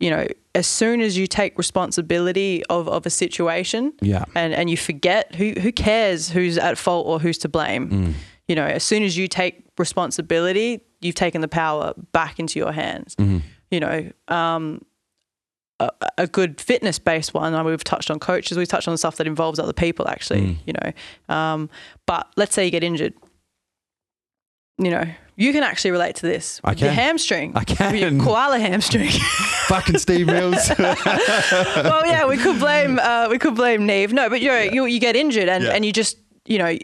[0.00, 4.24] you know, as soon as you take responsibility of, of a situation Yeah.
[4.34, 7.90] and, and you forget who who cares who's at fault or who's to blame.
[7.90, 8.12] Mm.
[8.48, 12.72] You know, as soon as you take responsibility, you've taken the power back into your
[12.72, 13.14] hands.
[13.16, 13.38] Mm-hmm.
[13.70, 14.82] You know, um,
[15.78, 17.64] a, a good fitness based one.
[17.64, 18.58] We've touched on coaches.
[18.58, 20.08] We've touched on stuff that involves other people.
[20.08, 20.56] Actually, Mm.
[20.66, 21.70] you know, um,
[22.06, 23.14] but let's say you get injured.
[24.82, 25.04] You know,
[25.36, 26.60] you can actually relate to this.
[26.64, 26.98] I With Your can.
[26.98, 27.52] hamstring.
[27.54, 27.96] I can.
[27.96, 29.10] Your koala hamstring.
[29.68, 30.70] Fucking Steve Mills.
[30.78, 34.12] well, yeah, we could blame uh, we could blame Neve.
[34.12, 35.70] No, but you're, you you get injured and, Yeah.
[35.74, 36.76] and you just you know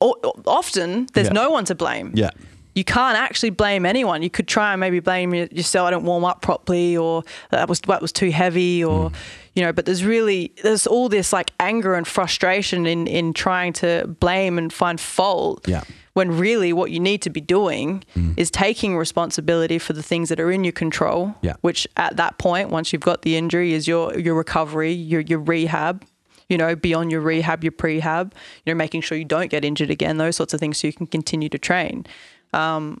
[0.00, 1.32] o- often there's Yeah.
[1.32, 2.12] no one to blame.
[2.14, 2.30] yeah.
[2.72, 4.22] You can't actually blame anyone.
[4.22, 5.88] You could try and maybe blame yourself.
[5.88, 9.14] I didn't warm up properly, or that was that was too heavy, or Mm.
[9.56, 9.72] you know.
[9.72, 14.56] But there's really there's all this like anger and frustration in in trying to blame
[14.56, 15.66] and find fault.
[15.68, 15.82] Yeah.
[16.12, 18.02] When really what you need to be doing
[18.36, 21.34] is taking responsibility for the things that are in your control.
[21.40, 21.54] Yeah.
[21.60, 25.38] Which at that point, once you've got the injury, is your your recovery, your your
[25.38, 26.04] rehab.
[26.48, 28.32] You know, beyond your rehab, your prehab.
[28.64, 30.16] You know, making sure you don't get injured again.
[30.16, 32.06] Those sorts of things, so you can continue to train.
[32.52, 33.00] Um,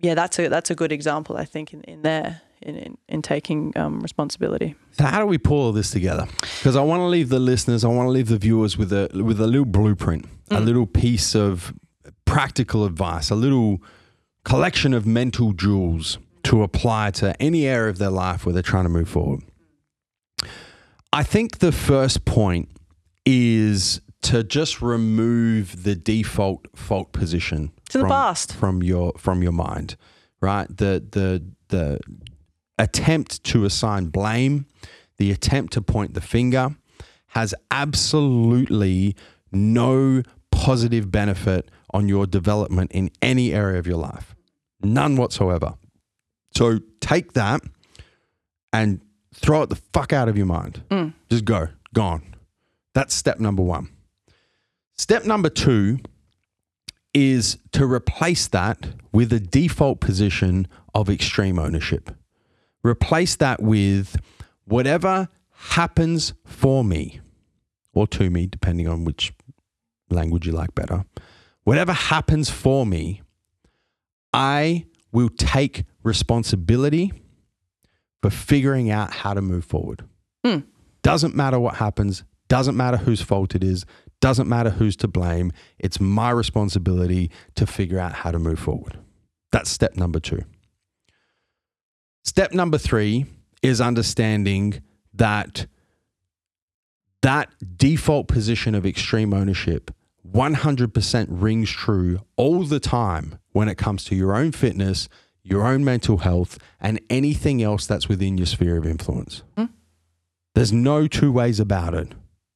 [0.00, 2.42] yeah, that's a that's a good example, I think, in, in there.
[2.62, 4.74] in in, in taking um, responsibility.
[4.92, 6.26] So how do we pull all this together?
[6.58, 9.08] Because I want to leave the listeners, I want to leave the viewers with a
[9.12, 11.74] with a little blueprint, a little piece of
[12.24, 13.82] practical advice, a little
[14.44, 18.84] collection of mental jewels to apply to any area of their life where they're trying
[18.84, 19.42] to move forward.
[21.12, 22.68] I think the first point
[23.24, 28.52] is to just remove the default fault position It's in the past.
[28.52, 29.96] from your from your mind,
[30.40, 30.68] right?
[30.68, 32.00] The the the
[32.78, 34.66] attempt to assign blame,
[35.16, 36.76] the attempt to point the finger,
[37.28, 39.16] has absolutely
[39.52, 40.22] no
[40.66, 44.34] positive benefit on your development in any area of your life,
[44.82, 45.74] none whatsoever.
[46.56, 47.60] So take that
[48.72, 49.00] and
[49.32, 50.82] throw it the fuck out of your mind.
[50.90, 51.14] Mm.
[51.30, 52.34] Just go, gone.
[52.94, 53.90] That's step number one.
[54.98, 56.00] Step number two
[57.14, 62.10] is to replace that with a default position of extreme ownership.
[62.82, 64.16] Replace that with
[64.64, 65.28] whatever
[65.76, 67.20] happens for me
[67.94, 69.32] or to me, depending on which
[70.10, 71.04] language you like better.
[71.64, 73.22] Whatever happens for me,
[74.32, 77.12] I will take responsibility
[78.22, 80.04] for figuring out how to move forward.
[80.44, 80.60] Hmm.
[81.02, 83.84] Doesn't matter what happens, doesn't matter whose fault it is,
[84.20, 85.52] doesn't matter who's to blame.
[85.78, 88.98] It's my responsibility to figure out how to move forward.
[89.52, 90.42] That's step number two.
[92.24, 93.26] Step number three
[93.62, 94.82] is understanding
[95.14, 95.66] that
[97.22, 99.90] that default position of extreme ownership
[100.32, 105.08] 100% rings true all the time when it comes to your own fitness,
[105.42, 109.42] your own mental health, and anything else that's within your sphere of influence.
[109.56, 109.66] Hmm.
[110.54, 112.12] There's no two ways about it.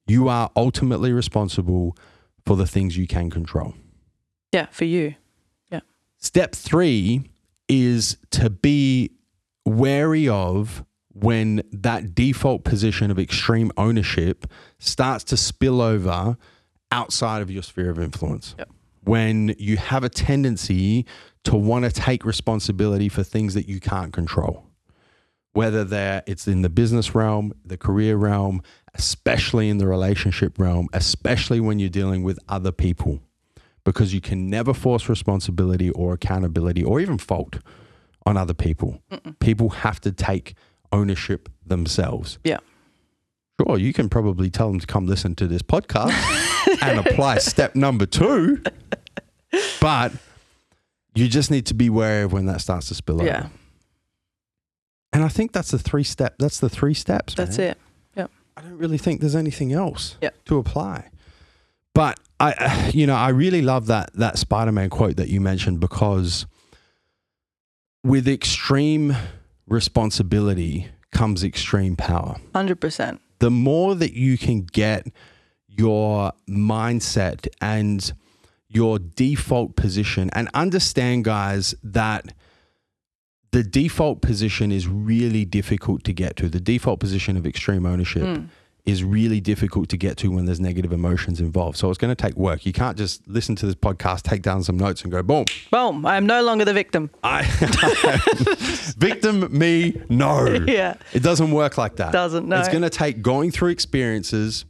[0.07, 1.97] You are ultimately responsible
[2.45, 3.75] for the things you can control.
[4.53, 5.15] Yeah, for you.
[5.71, 5.81] Yeah.
[6.19, 7.31] Step three
[7.69, 9.13] is to be
[9.65, 14.47] wary of when that default position of extreme ownership
[14.79, 16.37] starts to spill over
[16.91, 18.55] outside of your sphere of influence.
[18.59, 18.71] Yep.
[19.05, 21.07] When you have a tendency
[21.45, 24.67] to want to take responsibility for things that you can't control,
[25.53, 28.63] whether they're, it's in the business realm, the career realm,
[28.95, 33.21] especially in the relationship realm, especially when you're dealing with other people
[33.85, 37.59] because you can never force responsibility or accountability or even fault
[38.27, 39.03] on other people.
[39.41, 40.55] People have to take
[40.93, 42.39] ownership themselves.
[42.45, 42.59] Yeah.
[43.67, 46.13] Sure, you can probably tell them to come listen to this podcast
[46.83, 48.63] and apply step number two,
[49.81, 50.13] but
[51.15, 53.39] you just need to be wary of when that starts to spill Yeah.
[53.41, 53.51] over.
[55.13, 56.37] And I think that's the three step.
[56.39, 57.35] That's the three steps.
[57.35, 57.71] That's man.
[57.71, 57.79] it.
[58.17, 58.31] Yep.
[58.57, 60.45] I don't really think there's anything else Yep.
[60.47, 61.09] to apply.
[61.95, 66.47] But I, you know, I really love that that Spider-Man quote that you mentioned because
[68.05, 69.15] with extreme
[69.67, 72.37] responsibility comes extreme power.
[72.55, 73.21] Hundred percent.
[73.41, 75.07] The more that you can get
[75.67, 78.13] your mindset and
[78.69, 82.33] your default position and understand guys that
[83.51, 86.49] the default position is really difficult to get to.
[86.49, 88.45] The default position of extreme ownership hmm.
[88.85, 91.77] Is really difficult to get to when there's negative emotions involved.
[91.79, 92.65] So it's going to take work.
[92.65, 95.45] You can't just listen to this podcast, take down some notes, and go, boom.
[95.71, 96.07] Boom.
[96.07, 97.11] I am no longer the victim.
[97.23, 97.43] I
[98.99, 100.47] victim me no.
[100.71, 100.95] Yeah.
[101.13, 102.13] It doesn't work like that.
[102.13, 102.59] Doesn't, no.
[102.59, 104.65] It's going to take going through experiences,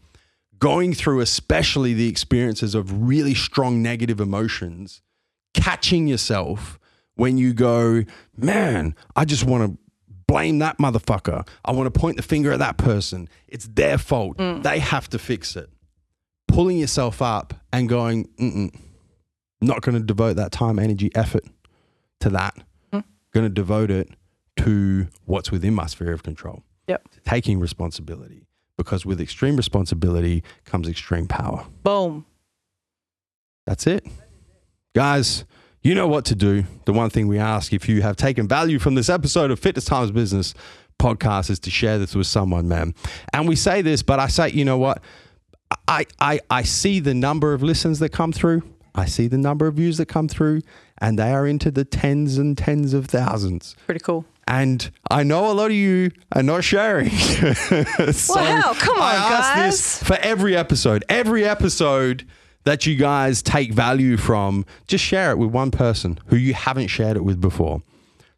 [0.58, 5.02] going through especially the experiences of really strong negative emotions,
[5.52, 6.78] catching yourself
[7.16, 8.02] when you go,
[8.36, 9.78] man, I just want to
[10.30, 11.46] blame that motherfucker.
[11.64, 13.28] I want to point the finger at that person.
[13.48, 14.36] It's their fault.
[14.38, 14.62] Mm.
[14.62, 15.68] They have to fix it.
[16.46, 18.74] Pulling yourself up and going, Mm-mm,
[19.60, 21.44] not going to devote that time, energy, effort
[22.20, 22.54] to that.
[22.92, 23.04] Mm.
[23.32, 24.08] Going to devote it
[24.58, 27.08] to what's within my sphere of control, Yep.
[27.24, 28.46] taking responsibility.
[28.76, 31.66] Because with extreme responsibility comes extreme power.
[31.82, 32.24] Boom.
[33.66, 34.06] That's it.
[34.94, 35.44] Guys,
[35.82, 36.64] you know what to do.
[36.84, 39.84] The one thing we ask if you have taken value from this episode of Fitness
[39.84, 40.54] Times Business
[40.98, 42.94] podcast is to share this with someone, man.
[43.32, 45.02] And we say this, but I say, you know what?
[45.88, 48.62] I, I, I see the number of listens that come through.
[48.94, 50.62] I see the number of views that come through,
[50.98, 53.76] and they are into the tens and tens of thousands.
[53.86, 54.26] Pretty cool.
[54.48, 57.08] And I know a lot of you are not sharing.
[57.10, 60.08] so hell, come on, I ask this guys.
[60.08, 61.04] for every episode.
[61.08, 62.26] Every episode
[62.70, 66.86] that you guys take value from, just share it with one person who you haven't
[66.86, 67.82] shared it with before.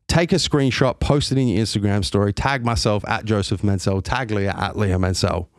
[0.09, 4.31] Take a screenshot, post it in your Instagram story, tag myself at Joseph Mansell, tag
[4.31, 5.51] Leah at Leah Mansell,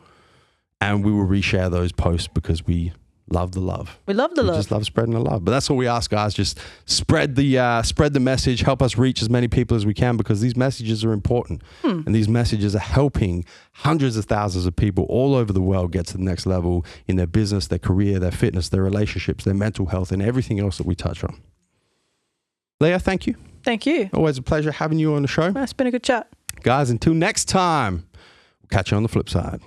[0.82, 2.94] and we will reshare those posts because we
[3.30, 3.98] love the love.
[4.06, 4.58] We love the We love.
[4.58, 5.44] just love spreading the love.
[5.46, 6.34] But that's what we ask, guys.
[6.34, 8.62] Just spread the uh, spread the message.
[8.62, 12.02] Help us reach as many people as we can because these messages are important, Hmm.
[12.06, 16.06] and these messages are helping hundreds of thousands of people all over the world get
[16.08, 19.88] to the next level in their business, their career, their fitness, their relationships, their mental
[19.88, 21.36] health, and everything else that we touch on.
[22.80, 23.36] Leah, thank you.
[23.64, 24.10] Thank you.
[24.14, 26.28] Always a pleasure having you on the show, It's been a good chat.
[26.64, 26.90] guys.
[26.90, 28.06] Until next time,
[28.62, 29.62] we'll catch you on the flip side.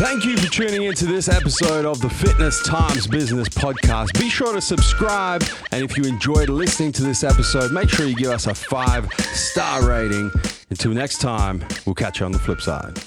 [0.00, 4.18] Thank you for tuning into this episode of the Fitness Times Business Podcast.
[4.18, 8.16] Be sure to subscribe, and if you enjoyed listening to this episode, make sure you
[8.16, 10.30] give us a five star rating.
[10.70, 12.98] Until next time, we'll catch you on the flip side.